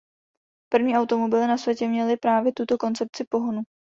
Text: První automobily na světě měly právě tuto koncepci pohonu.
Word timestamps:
První 0.73 0.95
automobily 0.97 1.47
na 1.47 1.57
světě 1.57 1.87
měly 1.87 2.17
právě 2.17 2.53
tuto 2.53 2.77
koncepci 2.77 3.23
pohonu. 3.29 3.61